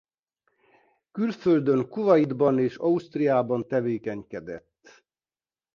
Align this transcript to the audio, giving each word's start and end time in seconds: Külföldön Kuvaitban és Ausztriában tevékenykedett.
Külföldön 1.11 1.89
Kuvaitban 1.89 2.59
és 2.59 2.75
Ausztriában 2.75 3.67
tevékenykedett. 3.67 5.03